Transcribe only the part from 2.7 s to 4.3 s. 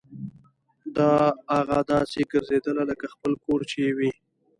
لکه خپل کور چې يې وي.